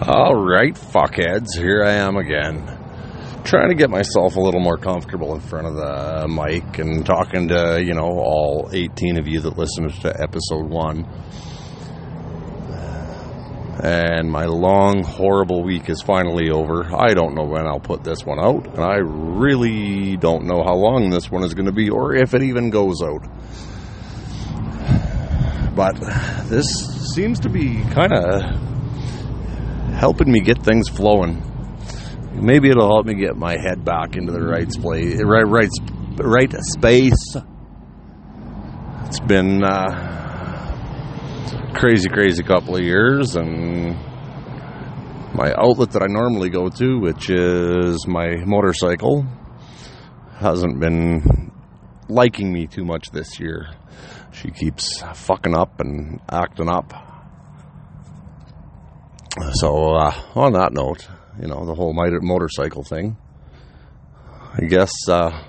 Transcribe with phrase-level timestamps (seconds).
[0.00, 2.64] All right, fuckheads, here I am again.
[3.42, 7.48] Trying to get myself a little more comfortable in front of the mic and talking
[7.48, 11.04] to, you know, all 18 of you that listened to episode one.
[13.82, 16.84] And my long, horrible week is finally over.
[16.94, 20.74] I don't know when I'll put this one out, and I really don't know how
[20.74, 23.26] long this one is going to be or if it even goes out.
[25.74, 25.96] But
[26.48, 26.66] this
[27.14, 28.77] seems to be kind of
[29.98, 31.42] helping me get things flowing.
[32.32, 35.68] Maybe it'll help me get my head back into the right place, right, right,
[36.18, 37.36] right space.
[39.06, 40.08] It's been uh,
[41.74, 43.96] crazy, crazy couple of years, and
[45.34, 49.26] my outlet that I normally go to, which is my motorcycle,
[50.36, 51.50] hasn't been
[52.08, 53.66] liking me too much this year.
[54.30, 56.92] She keeps fucking up and acting up.
[59.54, 61.08] So, uh, on that note,
[61.40, 63.16] you know, the whole motorcycle thing,
[64.54, 65.42] I guess uh,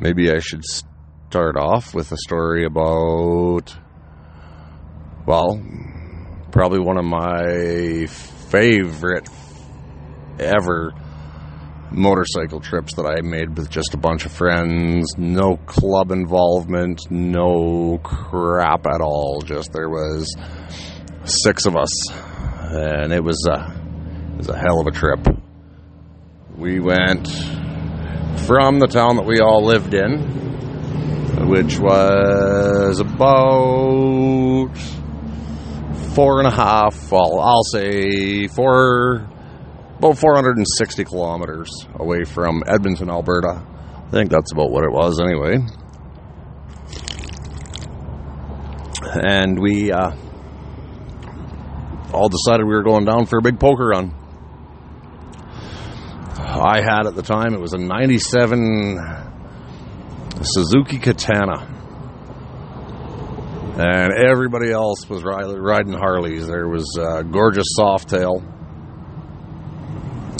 [0.00, 3.76] maybe I should start off with a story about,
[5.26, 5.60] well,
[6.50, 9.28] probably one of my favorite
[10.38, 10.92] ever
[11.90, 15.14] motorcycle trips that I made with just a bunch of friends.
[15.16, 19.40] No club involvement, no crap at all.
[19.44, 20.32] Just there was
[21.24, 21.90] six of us,
[22.70, 23.72] and it was a
[24.32, 25.26] it was a hell of a trip.
[26.56, 27.28] We went
[28.46, 34.76] from the town that we all lived in, which was about
[36.14, 37.10] four and a half.
[37.10, 39.28] Well, I'll say four
[39.98, 43.64] about 460 kilometers away from Edmonton, Alberta.
[44.06, 45.58] I think that's about what it was, anyway.
[49.28, 50.12] And we uh,
[52.12, 54.14] all decided we were going down for a big poker run.
[56.38, 58.98] I had at the time, it was a 97
[60.42, 61.74] Suzuki Katana.
[63.78, 66.46] And everybody else was riding Harleys.
[66.48, 68.42] There was a gorgeous Softail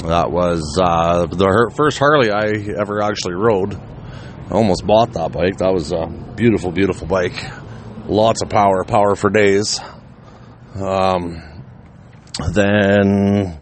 [0.09, 3.75] that was uh, the first Harley I ever actually rode.
[3.75, 5.59] I almost bought that bike.
[5.59, 7.34] That was a beautiful, beautiful bike.
[8.07, 9.81] Lots of power, power for days.
[10.75, 11.43] Um,
[12.53, 13.60] then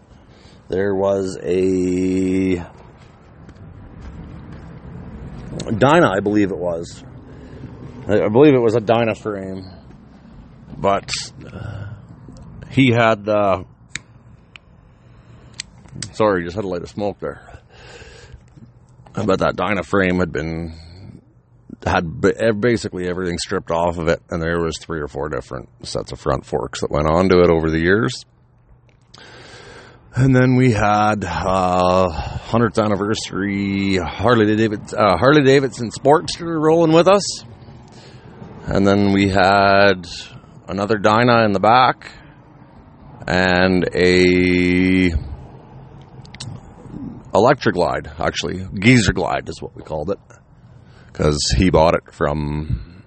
[0.68, 2.56] there was a
[5.78, 7.02] Dyna, I believe it was.
[8.08, 9.64] I believe it was a Dyna frame,
[10.76, 11.10] but
[11.44, 11.86] uh,
[12.70, 13.64] he had the
[16.12, 17.60] Sorry, just had a light of smoke there.
[19.12, 21.22] But that Dyna frame had been
[21.86, 22.20] had
[22.60, 26.20] basically everything stripped off of it, and there was three or four different sets of
[26.20, 28.24] front forks that went onto it over the years.
[30.18, 32.06] And then we had uh,
[32.48, 37.44] 100th anniversary Harley Davidson, uh, Harley Davidson Sportster rolling with us,
[38.64, 40.06] and then we had
[40.68, 42.10] another Dyna in the back,
[43.26, 45.10] and a
[47.34, 48.66] Electric Glide, actually.
[48.72, 50.18] Geezer Glide is what we called it.
[51.08, 53.04] Because he bought it from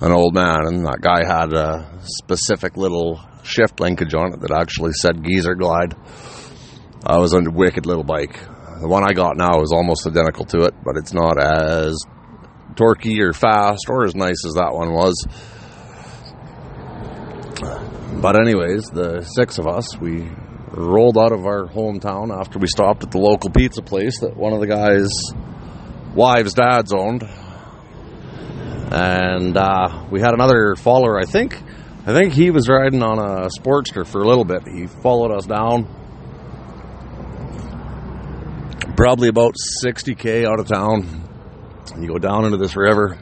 [0.00, 4.50] an old man, and that guy had a specific little shift linkage on it that
[4.50, 5.94] actually said Geezer Glide.
[7.04, 8.38] I was on a wicked little bike.
[8.80, 11.98] The one I got now is almost identical to it, but it's not as
[12.74, 15.26] torquey or fast or as nice as that one was.
[18.20, 20.28] But anyways, the six of us, we
[20.70, 24.52] rolled out of our hometown after we stopped at the local pizza place that one
[24.52, 25.10] of the guys'
[26.14, 27.22] wives' dads owned.
[28.90, 31.60] And uh, we had another follower, I think.
[32.08, 34.66] I think he was riding on a Sportster for a little bit.
[34.66, 35.84] He followed us down,
[38.96, 41.28] probably about 60k out of town.
[41.92, 43.18] And you go down into this river,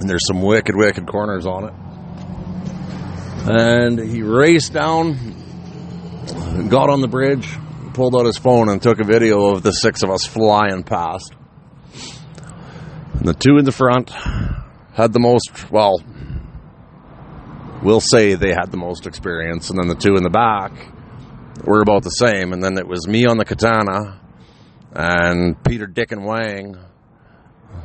[0.00, 1.74] and there's some wicked, wicked corners on it.
[3.48, 5.14] And he raced down,
[6.68, 7.48] got on the bridge,
[7.94, 11.32] pulled out his phone, and took a video of the six of us flying past.
[13.12, 14.10] And the two in the front
[14.94, 16.02] had the most, well,
[17.82, 20.72] we'll say they had the most experience, and then the two in the back
[21.64, 22.52] were about the same.
[22.52, 24.20] And then it was me on the katana
[24.92, 26.76] and Peter Dick and Wang.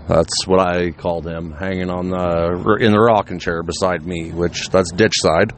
[0.07, 4.69] That's what I called him, hanging on the in the rocking chair beside me, which
[4.69, 5.54] that's ditch side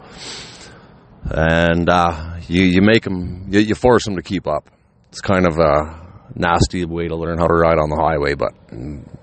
[1.32, 4.70] and uh, you you make them you, you force them to keep up.
[5.10, 6.02] It's kind of a
[6.36, 8.54] nasty way to learn how to ride on the highway, but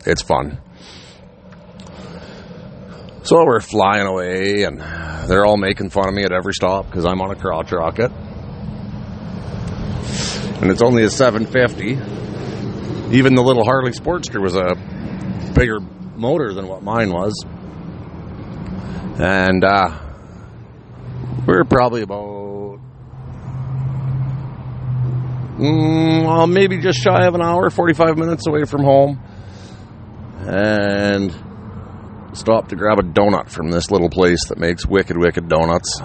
[0.07, 0.59] it's fun.
[3.25, 4.81] So we're flying away, and
[5.31, 8.11] they're all making fun of me at every stop because I'm on a crotch rocket,
[10.61, 11.93] and it's only a 750.
[13.17, 14.75] Even the little Harley Sportster was a
[15.55, 15.79] bigger
[16.17, 17.33] motor than what mine was,
[19.21, 20.01] and uh,
[21.47, 22.81] we are probably about
[25.59, 29.21] mm, well, maybe just shy of an hour, 45 minutes away from home,
[30.41, 31.33] and
[32.33, 36.01] stopped to grab a donut from this little place that makes wicked, wicked donuts.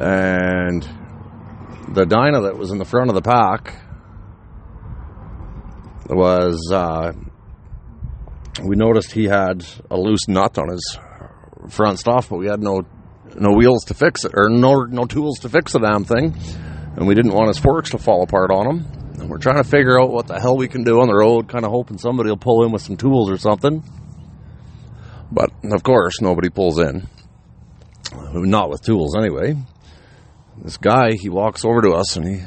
[0.00, 0.86] And
[1.88, 3.74] the Dyna that was in the front of the pack
[6.08, 7.12] was, uh,
[8.62, 10.98] we noticed he had a loose nut on his
[11.70, 12.82] front stuff, but we had no
[13.38, 16.34] no wheels to fix it, or no no tools to fix the damn thing,
[16.96, 18.86] and we didn't want his forks to fall apart on him.
[19.20, 21.48] And we're trying to figure out what the hell we can do on the road,
[21.48, 23.82] kind of hoping somebody will pull in with some tools or something.
[25.30, 27.06] But of course, nobody pulls in.
[28.32, 29.56] Not with tools, anyway.
[30.62, 32.42] This guy, he walks over to us and he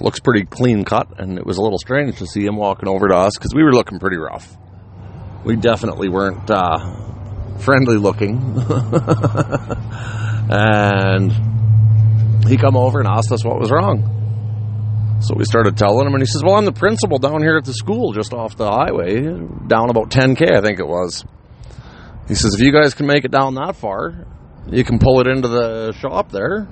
[0.00, 3.08] looks pretty clean cut, and it was a little strange to see him walking over
[3.08, 4.56] to us because we were looking pretty rough.
[5.44, 8.36] We definitely weren't uh, friendly looking.
[10.50, 11.32] and
[12.46, 15.18] he come over and asked us what was wrong.
[15.20, 17.64] So we started telling him, and he says, "Well, I'm the principal down here at
[17.64, 21.24] the school, just off the highway, down about 10k, I think it was."
[22.32, 24.24] He says, if you guys can make it down that far,
[24.70, 26.66] you can pull it into the shop there.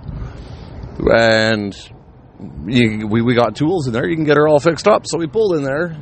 [0.98, 1.76] And
[2.66, 4.08] you, we, we got tools in there.
[4.08, 5.02] You can get her all fixed up.
[5.06, 5.98] So we pulled in there.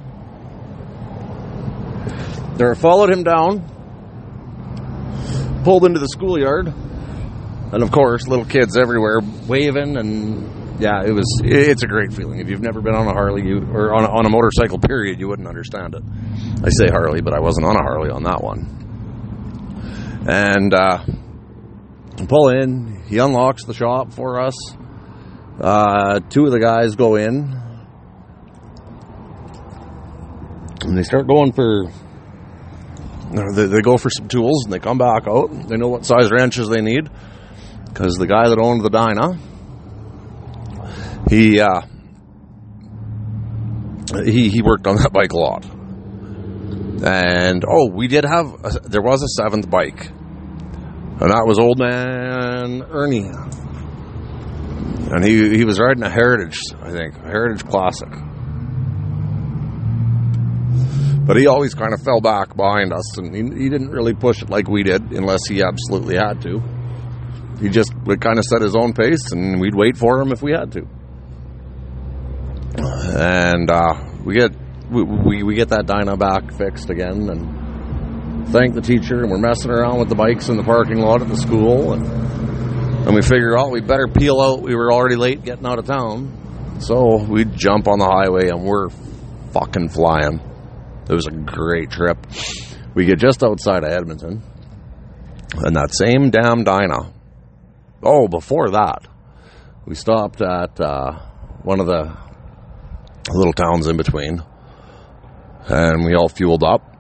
[2.55, 3.65] There, followed him down,
[5.65, 9.19] pulled into the schoolyard, and of course, little kids everywhere
[9.49, 11.41] waving and yeah, it was.
[11.45, 12.39] It's a great feeling.
[12.39, 15.19] If you've never been on a Harley, you or on a, on a motorcycle, period,
[15.19, 16.03] you wouldn't understand it.
[16.65, 18.79] I say Harley, but I wasn't on a Harley on that one
[20.27, 21.05] and uh,
[22.29, 23.03] pull in.
[23.07, 24.55] He unlocks the shop for us.
[25.61, 27.53] Uh, two of the guys go in,
[30.83, 31.91] and they start going for.
[33.55, 35.51] They, they go for some tools, and they come back out.
[35.69, 37.11] They know what size wrenches they need,
[37.87, 39.39] because the guy that owned the Dyna,
[41.29, 41.83] he uh,
[44.25, 45.78] he he worked on that bike a lot.
[47.03, 51.79] And oh, we did have a, there was a seventh bike, and that was old
[51.79, 53.31] man Ernie,
[55.11, 58.09] and he he was riding a Heritage, I think, Heritage Classic.
[61.25, 64.43] But he always kind of fell back behind us, and he, he didn't really push
[64.43, 66.61] it like we did, unless he absolutely had to.
[67.61, 70.43] He just would kind of set his own pace, and we'd wait for him if
[70.43, 70.89] we had to.
[72.81, 73.95] And uh,
[74.25, 74.53] we get
[74.91, 79.39] we, we, we get that Dyna back fixed again and thank the teacher and we're
[79.39, 82.07] messing around with the bikes in the parking lot at the school and
[83.07, 84.63] and we figure oh we better peel out.
[84.63, 86.77] We were already late getting out of town.
[86.81, 88.89] So we jump on the highway and we're
[89.53, 90.41] fucking flying.
[91.09, 92.19] It was a great trip.
[92.95, 94.43] We get just outside of edmonton
[95.55, 97.13] and that same damn dyna
[98.03, 99.07] oh before that
[99.87, 101.19] we stopped at uh,
[101.63, 102.15] one of the
[103.33, 104.43] little towns in between
[105.69, 106.97] and we all fueled up.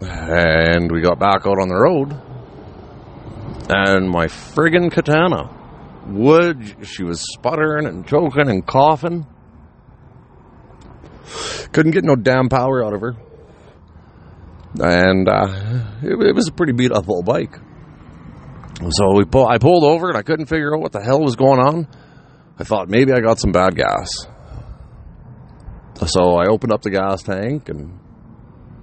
[0.00, 2.12] And we got back out on the road.
[3.68, 5.52] And my friggin' katana
[6.06, 9.26] wood she was sputtering and choking and coughing.
[11.72, 13.16] Couldn't get no damn power out of her.
[14.78, 17.56] And uh, it, it, was a pretty beat up old bike.
[18.90, 21.34] So we pull, I pulled over and I couldn't figure out what the hell was
[21.34, 21.88] going on.
[22.58, 24.26] I thought maybe I got some bad gas
[26.04, 27.98] so I opened up the gas tank and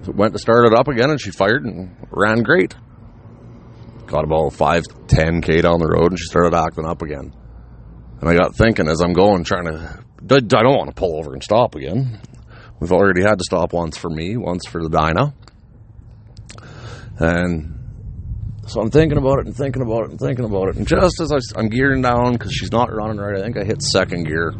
[0.08, 2.76] went to start it up again, and she fired and ran great.
[4.08, 7.34] Got about 5, 10K down the road, and she started acting up again.
[8.20, 11.34] And I got thinking as I'm going, trying to, I don't want to pull over
[11.34, 12.20] and stop again.
[12.80, 15.34] We've already had to stop once for me, once for the Dyna.
[17.20, 17.80] And
[18.68, 20.78] so I'm thinking about it and thinking about it and thinking about it.
[20.78, 23.64] And just as I, am gearing down, because she's not running right, I think I
[23.64, 24.54] hit second gear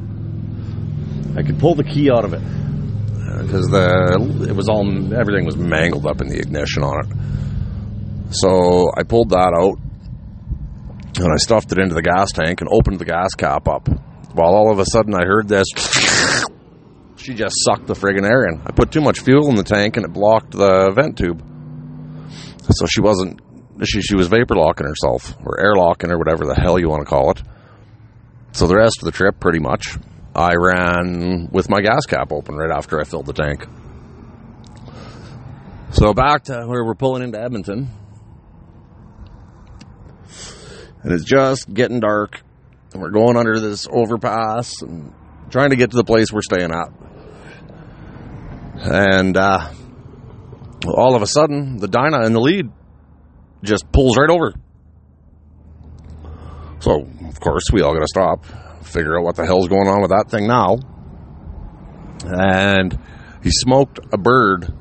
[1.36, 5.46] I could pull the key out of it uh, because the it was all everything
[5.46, 8.34] was mangled up in the ignition on it.
[8.36, 9.80] So I pulled that out
[11.18, 13.88] and I stuffed it into the gas tank and opened the gas cap up.
[14.34, 15.68] While all of a sudden I heard this,
[17.18, 18.62] she just sucked the friggin' air in.
[18.66, 21.42] I put too much fuel in the tank and it blocked the vent tube.
[22.72, 23.42] So she wasn't
[23.84, 27.02] she she was vapor locking herself or air locking or whatever the hell you want
[27.02, 27.42] to call it.
[28.52, 29.98] So the rest of the trip, pretty much,
[30.36, 33.66] I ran with my gas cap open right after I filled the tank.
[35.92, 37.90] So back to where we're pulling into Edmonton.
[41.04, 42.42] And it's just getting dark.
[42.94, 45.14] And we're going under this overpass and
[45.50, 46.90] trying to get to the place we're staying at.
[48.76, 49.72] And uh,
[50.88, 52.72] all of a sudden, the Dyna in the lead
[53.64, 54.54] just pulls right over.
[56.80, 58.46] So, of course, we all got to stop,
[58.84, 60.78] figure out what the hell's going on with that thing now.
[62.26, 62.98] And
[63.44, 64.74] he smoked a bird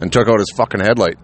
[0.00, 1.16] and took out his fucking headlight.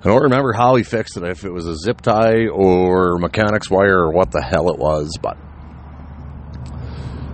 [0.00, 3.68] I don't remember how he fixed it, if it was a zip tie or mechanics
[3.68, 5.36] wire or what the hell it was, but.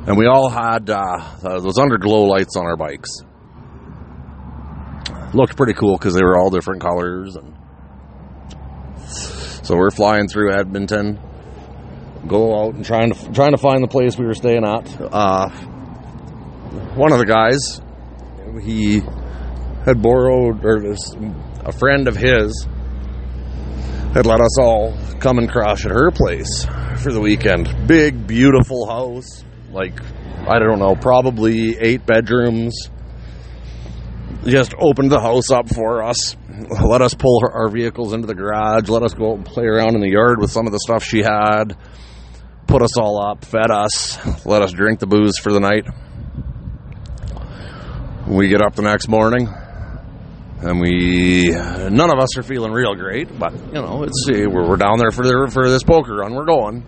[0.07, 3.11] And we all had uh, those underglow lights on our bikes.
[5.35, 7.37] Looked pretty cool because they were all different colors.
[7.37, 7.55] And
[9.65, 11.19] so we're flying through Edmonton,
[12.27, 15.01] go out and trying to trying to find the place we were staying at.
[15.01, 15.49] Uh,
[16.95, 17.81] one of the guys,
[18.63, 19.01] he
[19.85, 20.95] had borrowed, or
[21.65, 22.67] a friend of his
[24.15, 26.65] had let us all come and crash at her place
[26.99, 27.89] for the weekend.
[27.89, 29.45] Big, beautiful house.
[29.73, 29.99] Like,
[30.49, 32.91] I don't know, probably eight bedrooms.
[34.45, 36.37] Just opened the house up for us.
[36.81, 38.89] Let us pull her, our vehicles into the garage.
[38.89, 41.03] Let us go out and play around in the yard with some of the stuff
[41.03, 41.77] she had.
[42.67, 45.87] Put us all up, fed us, let us drink the booze for the night.
[48.27, 49.49] We get up the next morning,
[50.61, 53.39] and we none of us are feeling real great.
[53.39, 56.35] But you know, it's we're, we're down there for the, for this poker run.
[56.35, 56.85] We're going,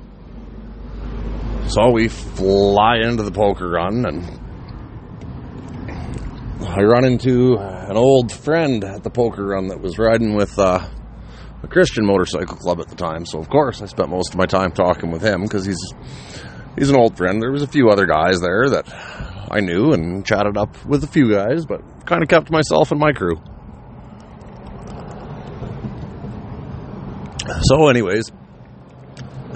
[1.68, 4.24] so we fly into the poker run, and
[6.66, 10.88] I run into an old friend at the poker run that was riding with uh,
[11.66, 13.26] a Christian motorcycle club at the time.
[13.26, 15.82] So of course, I spent most of my time talking with him because he's
[16.78, 17.42] he's an old friend.
[17.42, 18.86] There was a few other guys there that
[19.50, 23.00] I knew and chatted up with a few guys, but kind of kept myself and
[23.00, 23.36] my crew.
[27.62, 28.30] So, anyways,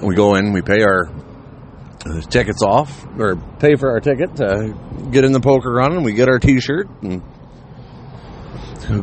[0.02, 1.10] we go in, we pay our
[2.28, 4.74] tickets off, or pay for our ticket to
[5.10, 7.22] get in the poker run, and we get our t shirt and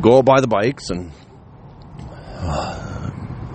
[0.00, 0.90] go buy the bikes.
[0.90, 1.12] And
[2.00, 2.87] uh,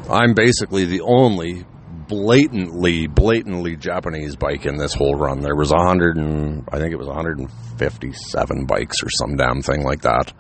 [0.09, 1.65] I'm basically the only
[2.07, 5.39] blatantly, blatantly Japanese bike in this whole run.
[5.41, 9.83] There was a hundred and I think it was 157 bikes or some damn thing
[9.83, 10.33] like that.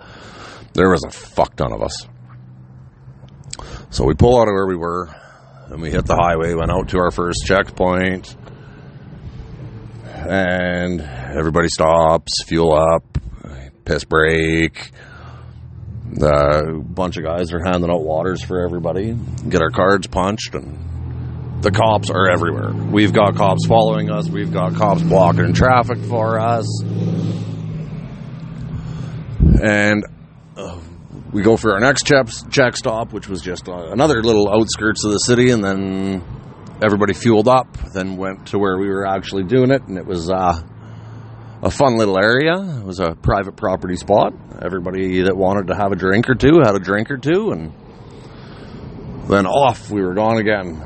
[0.73, 2.07] There was a fuck ton of us.
[3.89, 5.15] So we pull out of where we were,
[5.67, 6.55] and we hit the highway.
[6.55, 8.35] Went out to our first checkpoint,
[10.05, 13.19] and everybody stops, fuel up,
[13.85, 14.91] piss break.
[16.21, 19.17] A bunch of guys are handing out waters for everybody.
[19.49, 22.73] Get our cards punched and the cops are everywhere.
[22.73, 24.29] We've got cops following us.
[24.29, 26.67] We've got cops blocking traffic for us.
[29.61, 30.03] And
[30.57, 30.79] uh,
[31.31, 35.05] we go for our next check, check stop, which was just uh, another little outskirts
[35.05, 35.51] of the city.
[35.51, 36.21] And then
[36.81, 39.83] everybody fueled up, then went to where we were actually doing it.
[39.83, 40.61] And it was uh,
[41.63, 42.55] a fun little area.
[42.79, 44.33] It was a private property spot.
[44.61, 47.51] Everybody that wanted to have a drink or two had a drink or two.
[47.51, 47.73] And
[49.29, 50.81] then off we were gone again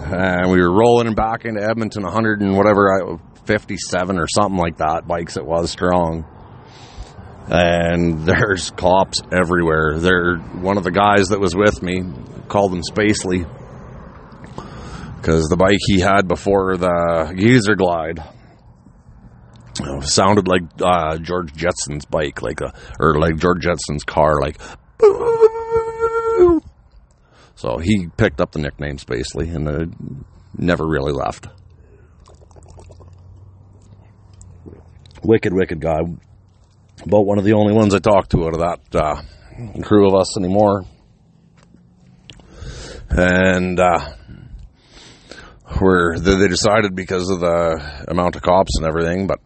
[0.00, 5.08] and we were rolling back into Edmonton, 100 and whatever, 57 or something like that.
[5.08, 6.24] Bikes it was strong,
[7.48, 9.98] and there's cops everywhere.
[9.98, 12.04] They're one of the guys that was with me
[12.48, 13.48] called him Spacely
[15.16, 18.22] because the bike he had before the Geezer Glide
[20.02, 24.60] sounded like uh, George Jetson's bike, like a or like George Jetson's car, like.
[27.54, 29.86] So he picked up the nickname Spacely and uh,
[30.56, 31.48] never really left.
[35.24, 35.98] Wicked, wicked guy.
[37.04, 40.14] About one of the only ones I talked to out of that uh, crew of
[40.14, 40.84] us anymore.
[43.10, 44.12] And uh,
[45.78, 49.40] where they decided because of the amount of cops and everything, but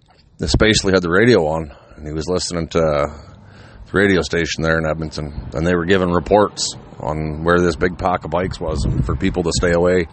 [0.46, 4.84] Spacely had the radio on and he was listening to the radio station there in
[4.84, 9.14] Edmonton, and they were giving reports on where this big pack of bikes was for
[9.14, 10.06] people to stay away.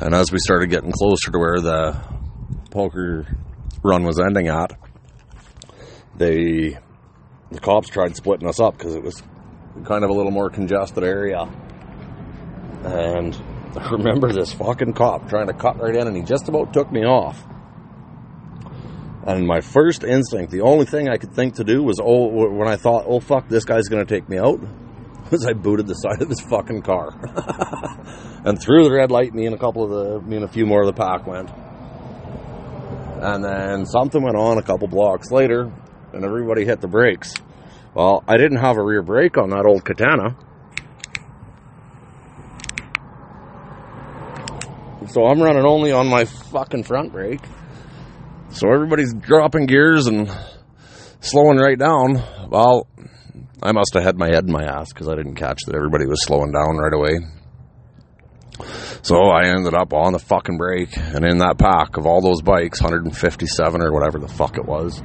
[0.00, 2.00] And as we started getting closer to where the
[2.70, 3.26] poker
[3.82, 4.78] run was ending at,
[6.16, 6.78] they
[7.50, 9.22] the cops tried splitting us up because it was
[9.84, 11.42] kind of a little more congested area.
[12.84, 13.34] And
[13.76, 16.90] I remember this fucking cop trying to cut right in, and he just about took
[16.90, 17.44] me off.
[19.28, 22.66] And my first instinct, the only thing I could think to do was, oh, when
[22.66, 24.58] I thought, oh fuck, this guy's gonna take me out,
[25.30, 27.10] was I booted the side of his fucking car.
[28.46, 30.64] and through the red light, me and a couple of the, me and a few
[30.64, 31.50] more of the pack went.
[33.20, 35.70] And then something went on a couple blocks later,
[36.14, 37.34] and everybody hit the brakes.
[37.92, 40.38] Well, I didn't have a rear brake on that old Katana.
[45.08, 47.42] So I'm running only on my fucking front brake.
[48.50, 50.30] So everybody's dropping gears and
[51.20, 52.22] slowing right down.
[52.48, 52.86] Well,
[53.62, 56.06] I must have had my head in my ass because I didn't catch that everybody
[56.06, 57.18] was slowing down right away.
[59.02, 62.42] So I ended up on the fucking brake, and in that pack of all those
[62.42, 65.00] bikes, 157 or whatever the fuck it was,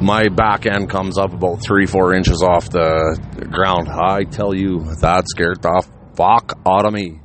[0.00, 3.18] my back end comes up about three, four inches off the
[3.50, 3.88] ground.
[3.88, 7.20] I tell you, that scared the fuck out of me.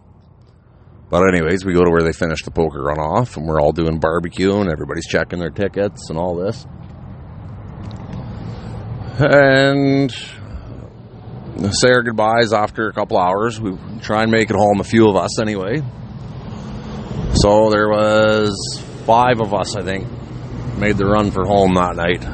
[1.11, 3.73] But anyways, we go to where they finish the poker run off, and we're all
[3.73, 6.65] doing barbecue, and everybody's checking their tickets and all this.
[9.19, 10.09] And
[11.73, 13.59] say our goodbyes after a couple hours.
[13.59, 15.81] We try and make it home, a few of us anyway.
[17.33, 20.07] So there was five of us, I think,
[20.77, 22.25] made the run for home that night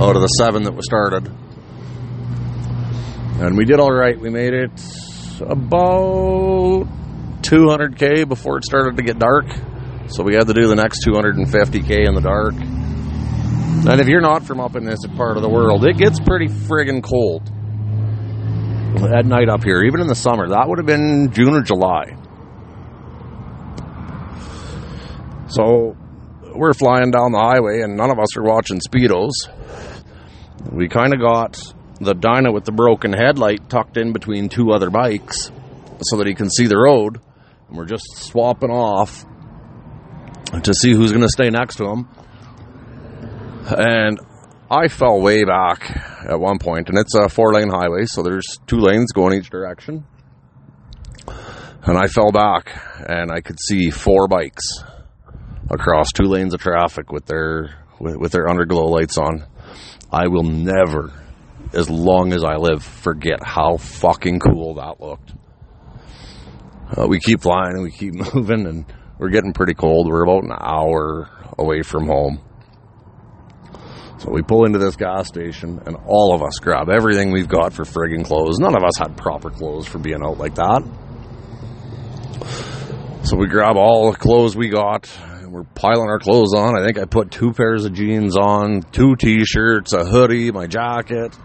[0.00, 1.26] out of the seven that was started.
[3.40, 4.18] And we did all right.
[4.18, 4.70] We made it
[5.40, 6.86] about
[7.44, 9.46] 200k before it started to get dark.
[10.08, 12.54] So we had to do the next 250k in the dark.
[12.54, 16.48] And if you're not from up in this part of the world, it gets pretty
[16.48, 17.50] friggin' cold
[19.14, 20.48] at night up here, even in the summer.
[20.48, 22.16] That would have been June or July.
[25.48, 25.96] So
[26.54, 29.32] we're flying down the highway, and none of us are watching Speedos.
[30.72, 31.60] We kind of got
[32.00, 35.50] the Dyna with the broken headlight tucked in between two other bikes
[36.02, 37.20] so that he can see the road.
[37.68, 39.24] And we're just swapping off
[40.62, 42.08] to see who's going to stay next to him.
[43.66, 44.18] And
[44.70, 45.90] I fell way back
[46.28, 49.50] at one point, and it's a four lane highway, so there's two lanes going each
[49.50, 50.04] direction.
[51.86, 52.70] And I fell back,
[53.06, 54.62] and I could see four bikes
[55.70, 59.44] across two lanes of traffic with their with, with their underglow lights on.
[60.10, 61.12] I will never,
[61.72, 65.32] as long as I live, forget how fucking cool that looked.
[66.96, 68.84] Uh, we keep flying and we keep moving, and
[69.18, 70.08] we're getting pretty cold.
[70.08, 72.40] We're about an hour away from home.
[74.18, 77.72] So we pull into this gas station, and all of us grab everything we've got
[77.72, 78.58] for friggin' clothes.
[78.58, 80.82] None of us had proper clothes for being out like that.
[83.24, 86.78] So we grab all the clothes we got, and we're piling our clothes on.
[86.78, 90.66] I think I put two pairs of jeans on, two t shirts, a hoodie, my
[90.66, 91.36] jacket.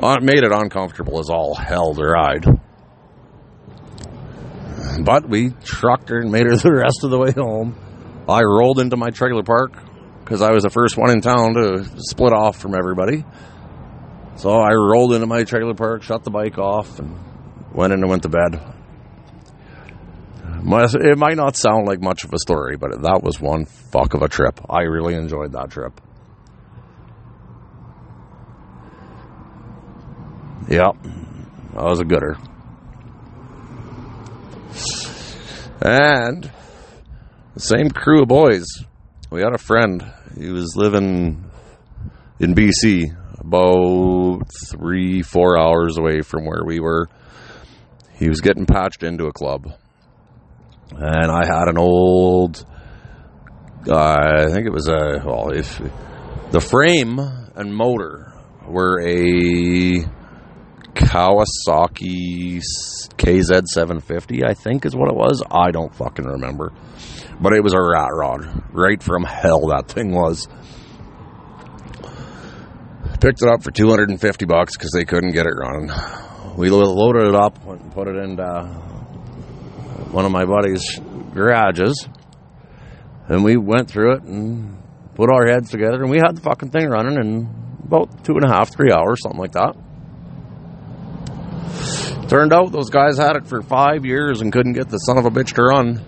[0.00, 2.44] Well, it made it uncomfortable as all hell to ride.
[5.00, 7.76] But we trucked her and made her the rest of the way home.
[8.28, 9.72] I rolled into my trailer park
[10.20, 13.24] because I was the first one in town to split off from everybody.
[14.36, 17.18] So I rolled into my trailer park, shut the bike off, and
[17.72, 18.60] went in and went to bed.
[20.64, 24.22] It might not sound like much of a story, but that was one fuck of
[24.22, 24.60] a trip.
[24.70, 26.00] I really enjoyed that trip.
[30.68, 30.96] Yep,
[31.74, 32.36] that was a gooder.
[35.84, 36.48] And
[37.54, 38.66] the same crew of boys.
[39.30, 40.04] We had a friend.
[40.38, 41.50] He was living
[42.38, 47.08] in BC, about three, four hours away from where we were.
[48.14, 49.72] He was getting patched into a club.
[50.92, 52.64] And I had an old,
[53.88, 55.80] uh, I think it was a, well, if
[56.52, 57.18] the frame
[57.56, 58.32] and motor
[58.68, 60.04] were a
[60.94, 62.60] Kawasaki
[63.16, 65.42] KZ750, I think is what it was.
[65.50, 66.72] I don't fucking remember.
[67.40, 68.64] But it was a rat rod.
[68.72, 70.48] Right from hell, that thing was.
[73.20, 75.90] Picked it up for 250 bucks because they couldn't get it running.
[76.56, 78.36] We loaded it up and put it in
[80.12, 80.84] one of my buddy's
[81.32, 82.06] garages.
[83.28, 84.76] And we went through it and
[85.14, 87.48] put our heads together and we had the fucking thing running in
[87.84, 89.76] about two and a half, three hours, something like that.
[92.32, 95.26] Turned out those guys had it for five years and couldn't get the son of
[95.26, 96.02] a bitch to run.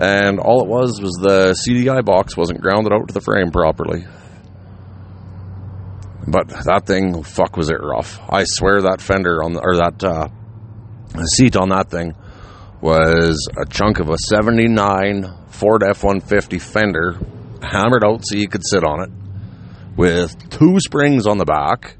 [0.00, 4.06] And all it was was the CDI box wasn't grounded out to the frame properly.
[6.26, 8.20] But that thing, fuck, was it rough.
[8.26, 10.28] I swear that fender on the, or that uh,
[11.36, 12.14] seat on that thing
[12.80, 17.18] was a chunk of a 79 Ford F 150 fender
[17.60, 19.10] hammered out so you could sit on it
[19.94, 21.98] with two springs on the back.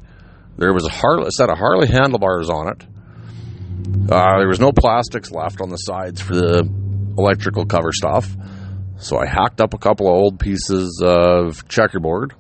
[0.57, 2.87] There was a, Harley, a set of Harley handlebars on it.
[4.11, 6.69] Uh, there was no plastics left on the sides for the
[7.19, 8.29] electrical cover stuff.
[8.99, 12.35] So I hacked up a couple of old pieces of checkerboard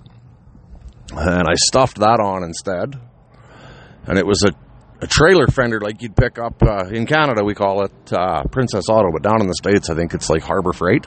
[1.14, 2.98] and I stuffed that on instead.
[4.07, 4.52] And it was a,
[5.00, 8.88] a trailer fender like you'd pick up uh, in Canada, we call it uh, Princess
[8.88, 11.07] Auto, but down in the States, I think it's like Harbor Freight.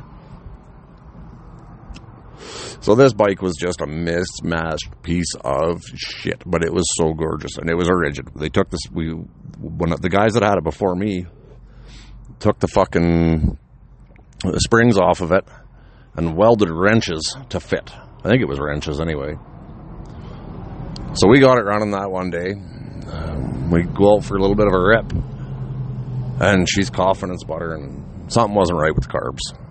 [2.86, 7.58] So this bike was just a mismatched piece of shit, but it was so gorgeous
[7.58, 8.28] and it was a rigid.
[8.36, 11.26] They took this we when the guys that had it before me
[12.38, 13.58] took the fucking
[14.58, 15.46] springs off of it
[16.16, 17.92] and welded wrenches to fit.
[18.24, 19.34] I think it was wrenches anyway.
[21.16, 22.52] So we got it running that one day.
[22.52, 25.12] Um, we go out for a little bit of a rip,
[26.40, 28.28] and she's coughing and sputtering.
[28.28, 29.65] Something wasn't right with the carbs.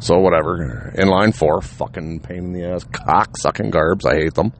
[0.00, 0.92] So whatever.
[0.96, 4.06] Inline four, fucking pain in the ass, cock sucking carbs.
[4.06, 4.52] I hate them.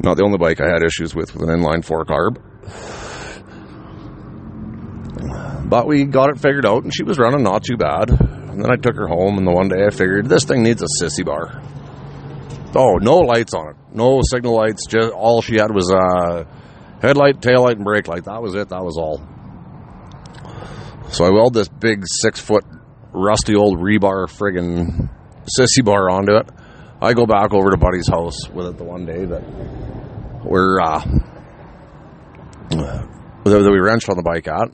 [0.00, 2.38] Not the only bike I had issues with with an inline four carb.
[5.68, 8.10] But we got it figured out, and she was running not too bad.
[8.10, 10.82] And then I took her home, and the one day I figured this thing needs
[10.82, 11.62] a sissy bar.
[12.74, 14.86] Oh, no lights on it, no signal lights.
[14.86, 16.46] Just all she had was a
[17.00, 18.24] headlight, tail light, and brake light.
[18.24, 18.68] That was it.
[18.68, 19.22] That was all.
[21.10, 22.64] So I weld this big six foot
[23.12, 25.08] rusty old rebar friggin'
[25.58, 26.48] sissy bar onto it.
[27.00, 29.42] I go back over to Buddy's house with it the one day that
[30.44, 31.00] we're uh,
[32.70, 34.68] that we wrenched on the bike at.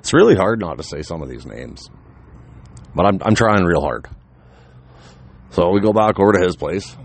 [0.00, 1.88] It's really hard not to say some of these names,
[2.94, 4.08] but I'm I'm trying real hard.
[5.50, 6.96] So we go back over to his place.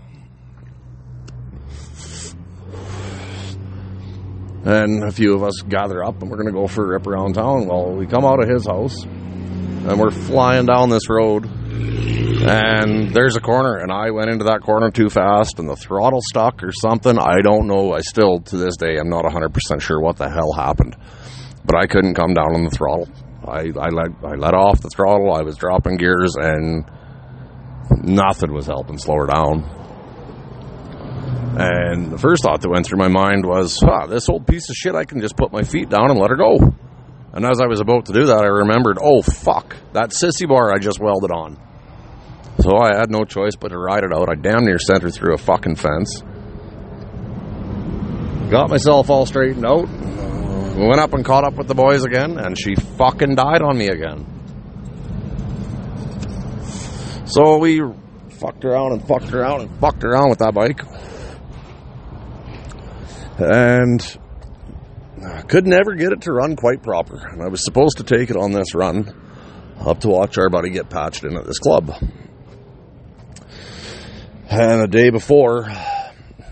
[4.66, 7.06] And a few of us gather up and we're going to go for a rip
[7.06, 7.68] around town.
[7.68, 13.36] Well, we come out of his house and we're flying down this road and there's
[13.36, 16.72] a corner and I went into that corner too fast and the throttle stuck or
[16.72, 17.16] something.
[17.16, 17.92] I don't know.
[17.92, 20.96] I still, to this day, I'm not 100% sure what the hell happened.
[21.64, 23.08] But I couldn't come down on the throttle.
[23.46, 25.32] I, I, let, I let off the throttle.
[25.32, 26.84] I was dropping gears and
[28.02, 29.85] nothing was helping slow her down.
[31.58, 34.76] And the first thought that went through my mind was, huh, this old piece of
[34.76, 36.58] shit, I can just put my feet down and let her go.
[37.32, 40.74] And as I was about to do that, I remembered, oh, fuck, that sissy bar
[40.74, 41.56] I just welded on.
[42.60, 44.28] So I had no choice but to ride it out.
[44.28, 46.22] I damn near sent her through a fucking fence.
[48.50, 49.88] Got myself all straightened out.
[49.88, 53.88] Went up and caught up with the boys again, and she fucking died on me
[53.88, 54.26] again.
[57.24, 57.80] So we
[58.28, 60.82] fucked around and fucked around and fucked around with that bike.
[63.38, 64.18] And
[65.22, 67.16] I could never get it to run quite proper.
[67.28, 69.14] And I was supposed to take it on this run
[69.80, 71.90] up to watch our buddy get patched in at this club.
[74.48, 75.68] And the day before,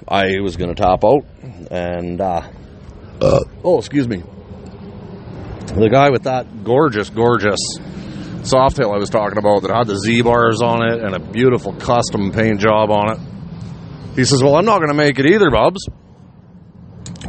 [0.08, 1.24] I was going to top out.
[1.70, 2.42] And, uh,
[3.20, 4.22] uh, oh, excuse me.
[5.66, 7.60] The guy with that gorgeous, gorgeous
[8.42, 11.72] softail I was talking about that had the Z bars on it and a beautiful
[11.72, 13.18] custom paint job on it.
[14.16, 15.88] He says, Well, I'm not going to make it either, Bubs.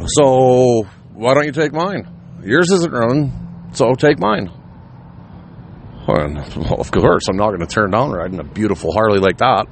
[0.08, 2.08] So why don't you take mine?
[2.44, 4.52] Yours isn't running, so take mine.
[6.08, 6.38] Well,
[6.80, 9.66] of course, I'm not going to turn down riding a beautiful Harley like that.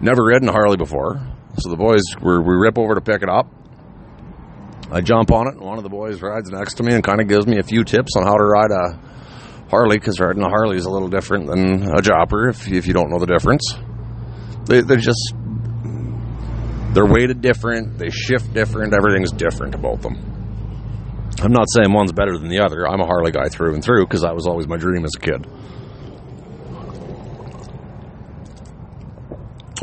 [0.00, 1.20] Never ridden a Harley before.
[1.58, 3.46] So the boys, we we rip over to pick it up.
[4.90, 7.20] I jump on it, and one of the boys rides next to me and kind
[7.20, 8.98] of gives me a few tips on how to ride a
[9.70, 12.92] Harley, because riding a Harley is a little different than a Jopper if, if you
[12.92, 13.74] don't know the difference.
[14.66, 15.34] They, they're just
[16.94, 20.32] they're weighted different, they shift different, everything's different about them.
[21.40, 22.86] I'm not saying one's better than the other.
[22.86, 25.20] I'm a Harley guy through and through because that was always my dream as a
[25.20, 25.46] kid.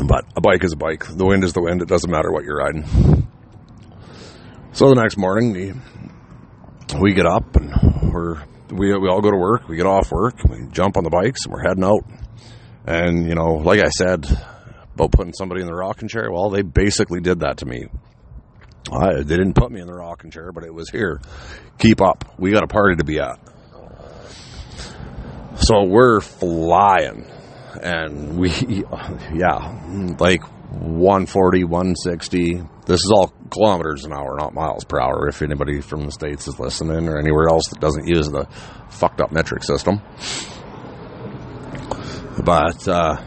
[0.07, 1.05] But a bike is a bike.
[1.05, 1.81] The wind is the wind.
[1.81, 3.27] It doesn't matter what you're riding.
[4.71, 5.81] So the next morning,
[7.01, 7.73] we, get up and
[8.13, 9.67] we're we we all go to work.
[9.67, 10.35] We get off work.
[10.47, 12.05] We jump on the bikes and we're heading out.
[12.85, 14.25] And you know, like I said,
[14.99, 16.31] about putting somebody in the rocking chair.
[16.31, 17.87] Well, they basically did that to me.
[18.91, 21.21] I, they didn't put me in the rocking chair, but it was here.
[21.77, 22.35] Keep up.
[22.37, 23.39] We got a party to be at.
[25.55, 27.25] So we're flying.
[27.81, 28.49] And we,
[29.33, 32.63] yeah, like 140, 160.
[32.85, 36.47] This is all kilometers an hour, not miles per hour, if anybody from the States
[36.47, 38.47] is listening or anywhere else that doesn't use the
[38.89, 40.01] fucked up metric system.
[42.43, 43.21] But, uh,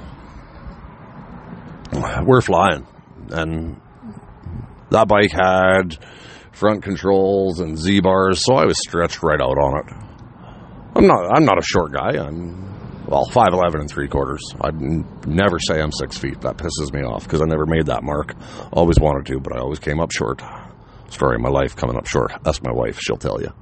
[1.92, 2.86] we're flying.
[3.30, 3.80] And
[4.90, 5.98] that bike had
[6.52, 9.94] front controls and Z bars, so I was stretched right out on it.
[10.94, 12.18] I'm not I'm not a short guy.
[12.18, 14.42] I'm well five eleven and three quarters.
[14.60, 14.80] I'd
[15.26, 16.40] never say I'm six feet.
[16.42, 18.34] That pisses me off because I never made that mark.
[18.72, 20.42] Always wanted to, but I always came up short.
[21.08, 22.32] Story of my life coming up short.
[22.42, 22.98] That's my wife.
[23.00, 23.52] She'll tell you.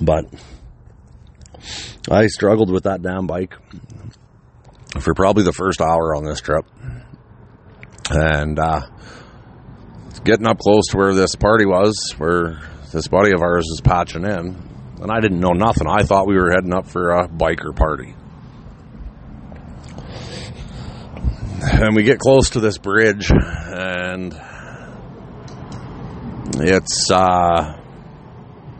[0.00, 0.26] But
[2.10, 3.54] I struggled with that damn bike
[5.00, 6.64] for probably the first hour on this trip.
[8.10, 8.82] And uh,
[10.24, 12.60] getting up close to where this party was, where
[12.92, 14.56] this buddy of ours is patching in,
[15.00, 15.86] And I didn't know nothing.
[15.88, 18.14] I thought we were heading up for a biker party.
[21.60, 24.38] And we get close to this bridge, and
[26.56, 27.80] it's uh,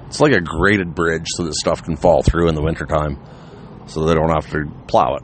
[0.06, 3.18] it's like a graded bridge so that stuff can fall through in the wintertime
[3.86, 5.22] so they don't have to plow it.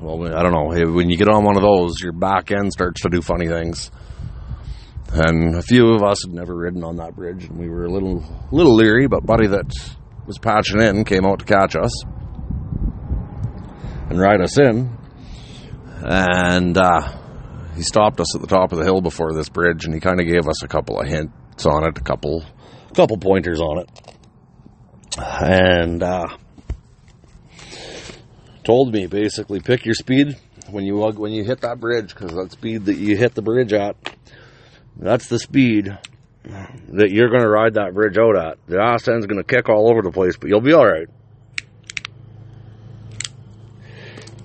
[0.00, 0.92] Well, I don't know.
[0.92, 3.90] When you get on one of those, your back end starts to do funny things.
[5.12, 7.90] And a few of us had never ridden on that bridge, and we were a
[7.90, 9.08] little, little leery.
[9.08, 9.70] But Buddy that
[10.26, 12.04] was patching in came out to catch us
[14.08, 14.96] and ride us in.
[16.02, 17.18] And uh,
[17.74, 20.20] he stopped us at the top of the hill before this bridge, and he kind
[20.20, 22.42] of gave us a couple of hints on it, a couple,
[22.88, 23.90] a couple pointers on it,
[25.18, 26.26] and uh,
[28.64, 30.36] told me basically pick your speed
[30.70, 33.72] when you when you hit that bridge because that speed that you hit the bridge
[33.72, 33.96] at,
[34.96, 35.96] that's the speed
[36.44, 38.58] that you're going to ride that bridge out at.
[38.66, 41.08] The ass end's going to kick all over the place, but you'll be all right.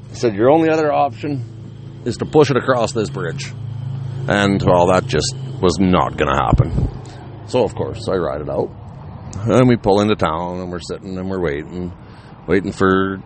[0.10, 3.52] He said your only other option is to push it across this bridge,
[4.28, 7.48] and well, that just was not going to happen.
[7.48, 8.70] So of course I ride it out,
[9.48, 11.94] and we pull into town, and we're sitting and we're waiting,
[12.48, 13.22] waiting for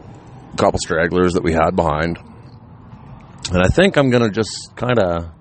[0.58, 2.18] couple stragglers that we had behind.
[3.52, 5.32] And I think I'm going to just kind of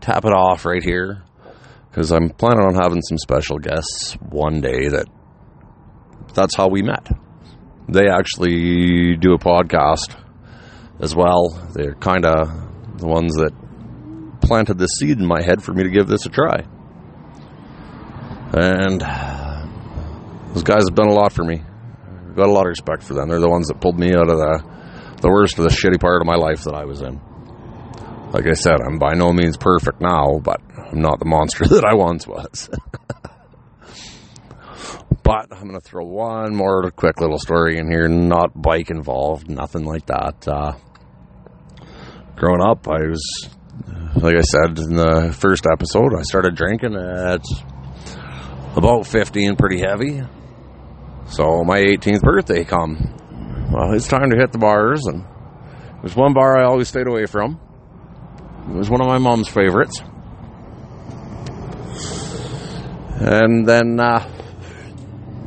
[0.00, 1.22] tap it off right here
[1.90, 5.06] because I'm planning on having some special guests one day that
[6.34, 7.08] that's how we met.
[7.88, 10.16] They actually do a podcast
[11.00, 11.50] as well.
[11.74, 13.52] They're kind of the ones that
[14.42, 16.66] planted the seed in my head for me to give this a try.
[18.52, 19.00] And
[20.54, 21.62] those guys have done a lot for me.
[22.36, 23.28] Got a lot of respect for them.
[23.28, 24.76] They're the ones that pulled me out of the
[25.22, 27.18] the worst of the shitty part of my life that I was in.
[28.32, 31.84] Like I said, I'm by no means perfect now, but I'm not the monster that
[31.84, 32.68] I once was.
[35.22, 39.48] but I'm going to throw one more quick little story in here, not bike involved,
[39.48, 40.46] nothing like that.
[40.46, 40.74] Uh,
[42.36, 43.48] growing up, I was,
[44.16, 47.42] like I said in the first episode, I started drinking at
[48.76, 50.22] about 15, pretty heavy.
[51.28, 53.14] So my 18th birthday come.
[53.72, 55.24] Well, it's time to hit the bars, and
[56.00, 57.60] there's one bar I always stayed away from.
[58.68, 60.00] It was one of my mom's favorites.
[63.18, 64.28] And then uh,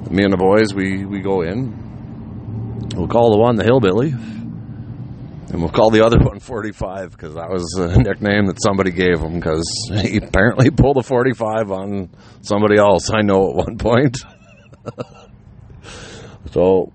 [0.10, 2.90] me and the boys, we, we go in.
[2.96, 4.10] We'll call the one the hillbilly.
[4.10, 9.20] And we'll call the other one 45 because that was a nickname that somebody gave
[9.20, 9.66] him because
[10.02, 12.10] he apparently pulled a 45 on
[12.42, 14.18] somebody else I know at one point.
[16.52, 16.92] so,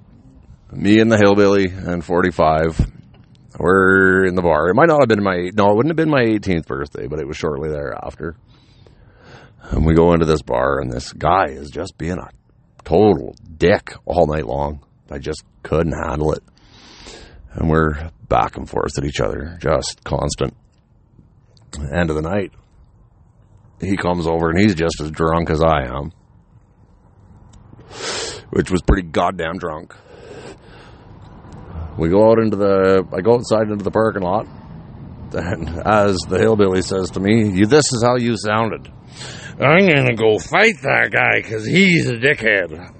[0.73, 2.95] me and the hillbilly and 45
[3.59, 4.69] we're in the bar.
[4.69, 7.21] It might not have been my, no, it wouldn't have been my 18th birthday, but
[7.21, 8.37] it was shortly thereafter.
[9.71, 12.29] And we go into this bar, and this guy is just being a
[12.85, 14.85] total dick all night long.
[15.11, 16.43] I just couldn't handle it.
[17.53, 20.55] And we're back and forth at each other, just constant.
[21.93, 22.53] End of the night,
[23.81, 26.13] he comes over and he's just as drunk as I am,
[28.55, 29.95] which was pretty goddamn drunk.
[31.99, 34.47] We go out into the, I go outside into the parking lot,
[35.33, 38.89] and as the hillbilly says to me, "This is how you sounded."
[39.61, 42.93] I'm gonna go fight that guy because he's a dickhead.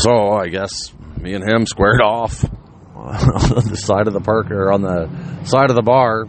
[0.00, 2.44] So I guess me and him squared off
[2.94, 6.26] on the side of the park or on the side of the bar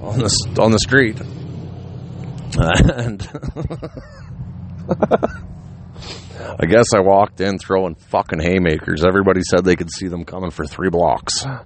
[0.00, 1.18] on the on the street,
[2.58, 3.22] and
[6.58, 9.04] I guess I walked in throwing fucking haymakers.
[9.04, 11.44] Everybody said they could see them coming for three blocks.
[11.44, 11.64] I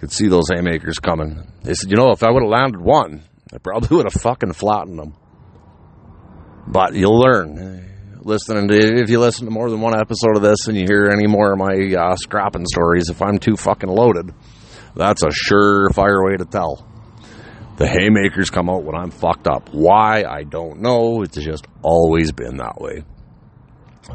[0.00, 1.46] could see those haymakers coming.
[1.62, 4.52] They said, you know, if I would have landed one, I probably would have fucking
[4.52, 5.14] flattened them.
[6.66, 7.86] But you'll learn.
[8.20, 11.08] Listening to if you listen to more than one episode of this and you hear
[11.10, 14.34] any more of my uh, scrapping stories, if I'm too fucking loaded,
[14.94, 16.87] that's a surefire way to tell.
[17.78, 19.68] The haymakers come out when I'm fucked up.
[19.70, 20.24] Why?
[20.24, 21.22] I don't know.
[21.22, 23.04] It's just always been that way.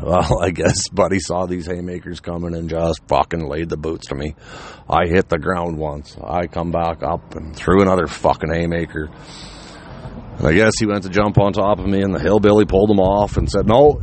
[0.02, 4.16] Well, I guess Buddy saw these haymakers coming and just fucking laid the boots to
[4.16, 4.36] me.
[4.90, 6.18] I hit the ground once.
[6.22, 9.10] I come back up and threw another fucking haymaker.
[10.40, 12.92] And I guess he went to jump on top of me, and the hillbilly pulled
[12.92, 14.02] him off and said, No,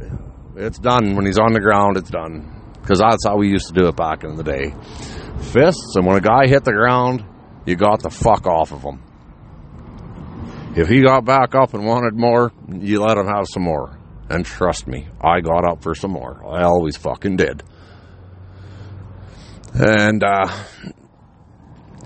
[0.57, 1.17] it's done.
[1.17, 2.73] When he's on the ground, it's done.
[2.81, 4.73] Because that's how we used to do it back in the day.
[5.53, 7.25] Fists, and when a guy hit the ground,
[7.67, 9.03] you got the fuck off of him.
[10.77, 13.99] If he got back up and wanted more, you let him have some more.
[14.29, 16.47] And trust me, I got up for some more.
[16.47, 17.65] I always fucking did.
[19.75, 20.47] And uh,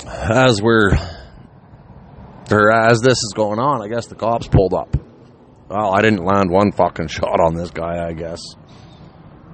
[0.07, 0.93] as we're,
[2.51, 4.97] or as this is going on, I guess the cops pulled up.
[5.69, 8.41] Well, I didn't land one fucking shot on this guy, I guess.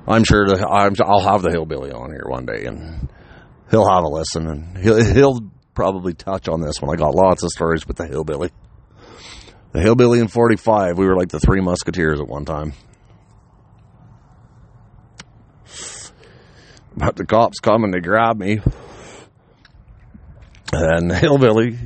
[0.06, 3.08] I'm sure I'm, I'll have the hillbilly on here one day and
[3.70, 5.40] he'll have a listen and he'll, he'll
[5.74, 6.94] probably touch on this one.
[6.94, 8.50] I got lots of stories with the hillbilly.
[9.72, 12.72] The hillbilly in 45, we were like the three musketeers at one time.
[16.96, 18.60] But the cops come and they grab me.
[20.72, 21.78] And the hillbilly,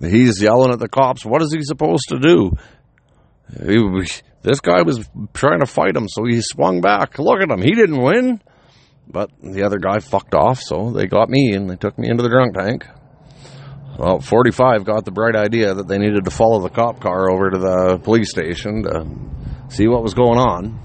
[0.00, 2.52] he's yelling at the cops, what is he supposed to do?
[3.66, 4.06] He,
[4.42, 7.18] this guy was trying to fight him, so he swung back.
[7.18, 8.40] Look at him, he didn't win.
[9.06, 12.22] But the other guy fucked off, so they got me and they took me into
[12.22, 12.86] the drunk tank.
[14.00, 17.50] Well, 45 got the bright idea that they needed to follow the cop car over
[17.50, 19.04] to the police station to
[19.68, 20.80] see what was going on.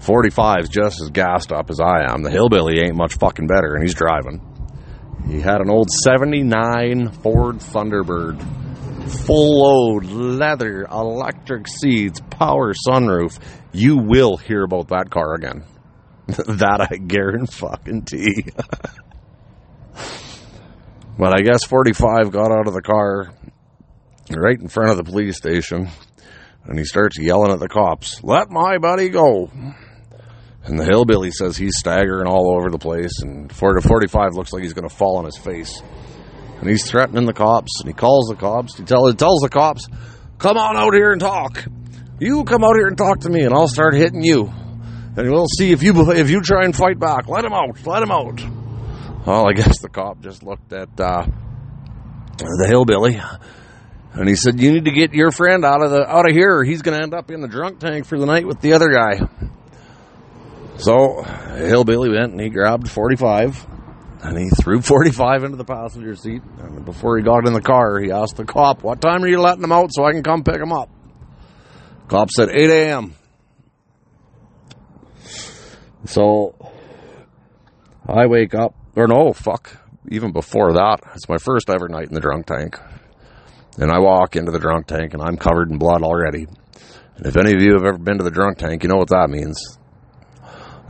[0.00, 2.22] 45's just as gassed up as I am.
[2.22, 4.42] The hillbilly ain't much fucking better, and he's driving.
[5.26, 8.38] He had an old 79 Ford Thunderbird.
[9.24, 13.38] Full load, leather, electric seats, power sunroof.
[13.72, 15.64] You will hear about that car again.
[16.26, 18.44] that I guarantee.
[21.18, 23.32] but I guess 45 got out of the car
[24.30, 25.88] right in front of the police station
[26.66, 29.50] and he starts yelling at the cops, Let my buddy go.
[30.64, 34.72] And the hillbilly says he's staggering all over the place, and 45 looks like he's
[34.72, 35.82] going to fall on his face.
[36.60, 38.78] And he's threatening the cops, and he calls the cops.
[38.78, 39.86] He, tell, he tells the cops,
[40.38, 41.64] Come on out here and talk.
[42.18, 44.50] You come out here and talk to me, and I'll start hitting you.
[45.16, 47.28] And we'll see if you if you try and fight back.
[47.28, 47.86] Let him out.
[47.86, 48.63] Let him out.
[49.26, 51.26] Well, I guess the cop just looked at uh,
[52.36, 53.20] the hillbilly,
[54.12, 56.58] and he said, "You need to get your friend out of the out of here.
[56.58, 58.74] or He's going to end up in the drunk tank for the night with the
[58.74, 59.20] other guy."
[60.76, 63.66] So, hillbilly went and he grabbed 45
[64.24, 66.42] and he threw 45 into the passenger seat.
[66.58, 69.40] And before he got in the car, he asked the cop, What time are you
[69.40, 70.90] letting him out so I can come pick him up?
[72.08, 73.14] Cop said, 8 a.m.
[76.06, 76.54] So,
[78.06, 79.76] I wake up, or no, fuck,
[80.10, 82.78] even before that, it's my first ever night in the drunk tank.
[83.78, 86.46] And I walk into the drunk tank and I'm covered in blood already.
[87.16, 89.08] And if any of you have ever been to the drunk tank, you know what
[89.08, 89.78] that means.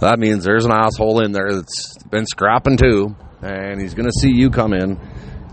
[0.00, 4.12] That means there's an asshole in there that's been scrapping too, and he's going to
[4.12, 4.98] see you come in,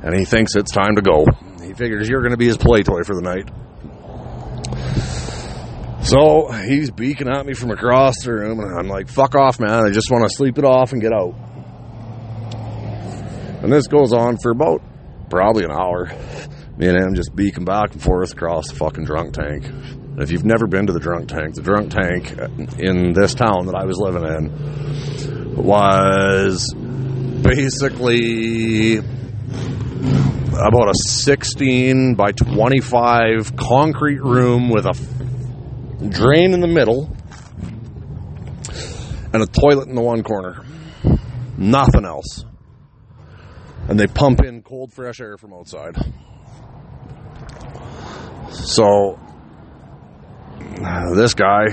[0.04, 1.26] and he thinks it's time to go.
[1.64, 3.50] He figures you're going to be his play toy for the night.
[6.04, 9.86] So he's beaking at me from across the room, and I'm like, fuck off, man.
[9.86, 11.36] I just want to sleep it off and get out.
[13.62, 14.82] And this goes on for about
[15.30, 16.08] probably an hour.
[16.78, 19.65] Me and him just beaking back and forth across the fucking drunk tank.
[20.17, 22.32] If you've never been to the drunk tank, the drunk tank
[22.80, 26.74] in this town that I was living in was
[27.43, 34.93] basically about a 16 by 25 concrete room with a
[36.10, 37.15] drain in the middle
[39.34, 40.65] and a toilet in the one corner.
[41.58, 42.43] Nothing else.
[43.91, 45.97] And they pump in cold, fresh air from outside.
[48.51, 49.19] So
[50.82, 51.65] uh, this guy,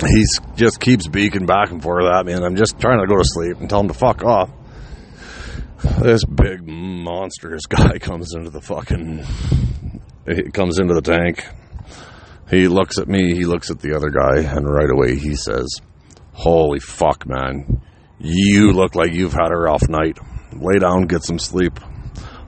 [0.00, 0.24] he
[0.56, 3.24] just keeps beaking back and forth at me, and I'm just trying to go to
[3.26, 4.48] sleep and tell him to fuck off.
[6.00, 9.22] This big monstrous guy comes into the fucking,
[10.26, 11.46] he comes into the tank.
[12.48, 15.68] He looks at me, he looks at the other guy, and right away he says,
[16.32, 17.82] Holy fuck, man.
[18.18, 20.18] You look like you've had a rough night.
[20.52, 21.78] Lay down, get some sleep.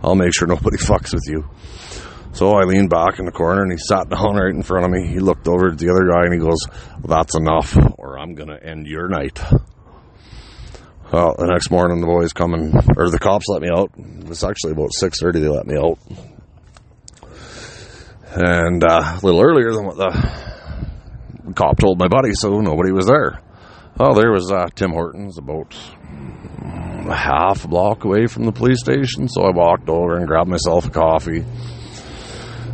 [0.02, 1.48] I'll make sure nobody fucks with you.
[2.32, 4.90] So I leaned back in the corner and he sat down right in front of
[4.90, 5.08] me.
[5.08, 6.66] He looked over at the other guy and he goes,
[7.02, 9.40] That's enough, or I'm going to end your night.
[11.12, 13.92] Well, the next morning the boys come and, or the cops let me out.
[13.96, 15.98] It was actually about 6.30 they let me out.
[18.34, 23.06] And uh, a little earlier than what the cop told my buddy, so nobody was
[23.06, 23.40] there.
[23.98, 25.74] Well, there was uh, Tim Hortons about
[26.60, 30.50] a half a block away from the police station, so I walked over and grabbed
[30.50, 31.42] myself a coffee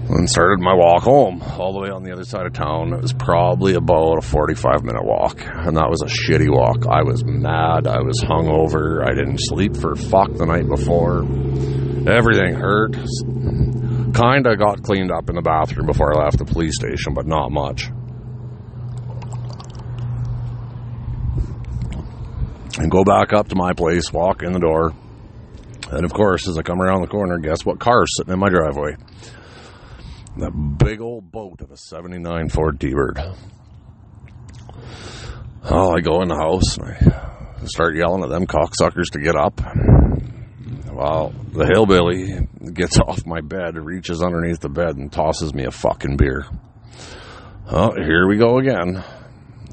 [0.09, 2.93] and started my walk home all the way on the other side of town.
[2.93, 6.87] It was probably about a 45 minute walk, and that was a shitty walk.
[6.91, 11.23] I was mad, I was hungover, I didn't sleep for fuck the night before.
[12.11, 12.95] Everything hurt.
[14.13, 17.53] Kinda got cleaned up in the bathroom before I left the police station, but not
[17.53, 17.91] much.
[22.79, 24.93] And go back up to my place, walk in the door,
[25.93, 28.49] and of course, as I come around the corner, guess what car's sitting in my
[28.49, 28.97] driveway?
[30.39, 33.21] That big old boat of a 79 Ford T-Bird.
[35.65, 39.37] Oh, I go in the house and I start yelling at them cocksuckers to get
[39.37, 39.61] up.
[40.91, 45.71] Well, the hillbilly gets off my bed, reaches underneath the bed, and tosses me a
[45.71, 46.47] fucking beer.
[47.69, 49.05] Oh, here we go again.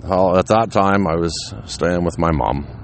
[0.04, 1.34] Well, at that time, I was
[1.66, 2.78] staying with my mom.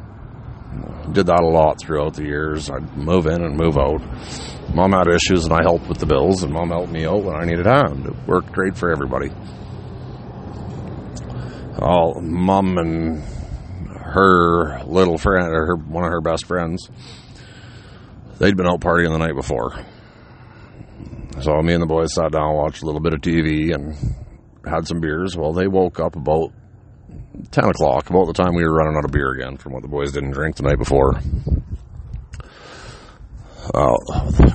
[1.12, 2.70] Did that a lot throughout the years.
[2.70, 4.02] I'd move in and move out.
[4.74, 7.36] Mom had issues, and I helped with the bills, and mom helped me out when
[7.36, 8.06] I needed hand.
[8.06, 9.30] It worked great for everybody.
[11.80, 13.24] Well, mom and
[13.92, 16.90] her little friend, or her, one of her best friends,
[18.40, 19.74] they'd been out partying the night before.
[21.42, 23.96] So me and the boys sat down, watched a little bit of TV, and
[24.66, 25.36] had some beers.
[25.38, 26.52] Well, they woke up about
[27.52, 29.88] 10 o'clock, about the time we were running out of beer again from what the
[29.88, 31.20] boys didn't drink the night before.
[33.74, 33.96] Uh,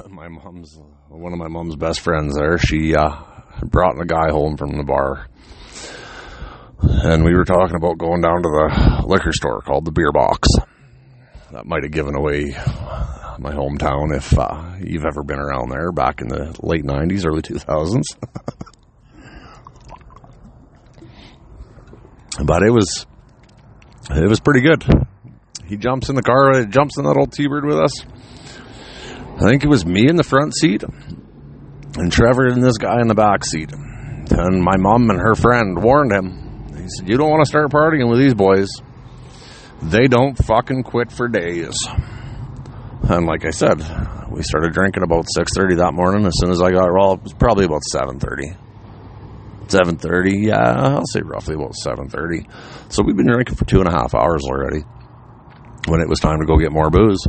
[0.09, 0.79] my mom's,
[1.09, 3.11] one of my mom's best friends there, she uh,
[3.65, 5.27] brought a guy home from the bar.
[6.83, 10.49] And we were talking about going down to the liquor store called the Beer Box.
[11.53, 12.53] That might have given away
[13.39, 17.43] my hometown if uh, you've ever been around there back in the late 90s, early
[17.43, 18.05] 2000s.
[22.45, 23.07] but it was
[24.11, 24.85] it was pretty good.
[25.67, 28.05] He jumps in the car, uh, jumps in that old T-Bird with us.
[29.37, 30.83] I think it was me in the front seat
[31.97, 33.73] and Trevor and this guy in the back seat.
[33.73, 36.77] And my mom and her friend warned him.
[36.77, 38.69] He said, "You don't want to start partying with these boys.
[39.83, 41.77] They don't fucking quit for days."
[43.03, 43.79] And like I said,
[44.31, 46.27] we started drinking about 6:30 that morning.
[46.27, 48.57] As soon as I got well, it was probably about 7:30.
[49.71, 53.93] 7.30 yeah i'll say roughly about 7.30 so we've been drinking for two and a
[53.93, 54.85] half hours already
[55.87, 57.27] when it was time to go get more booze.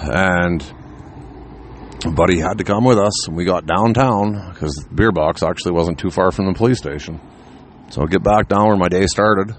[0.00, 0.62] And
[2.14, 5.72] buddy had to come with us and we got downtown because the beer box actually
[5.72, 7.20] wasn't too far from the police station.
[7.90, 9.54] So I'll get back down where my day started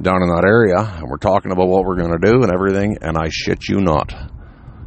[0.00, 2.98] down in that area and we're talking about what we're going to do and everything
[3.00, 4.12] and i shit you not.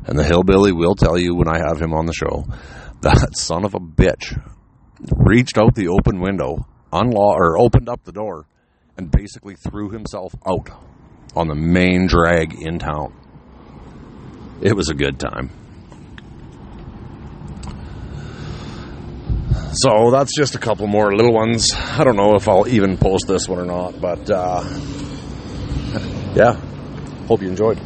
[0.06, 2.46] And the hillbilly will tell you when i have him on the show
[3.02, 4.40] that son of a bitch
[5.12, 8.46] reached out the open window, unlocked or opened up the door,
[8.98, 10.70] and basically threw himself out
[11.36, 13.14] on the main drag in town.
[14.62, 15.50] It was a good time.
[19.76, 21.72] So that's just a couple more little ones.
[21.74, 24.64] I don't know if I'll even post this one or not, but uh,
[26.36, 26.54] yeah,
[27.28, 27.80] hope you enjoyed.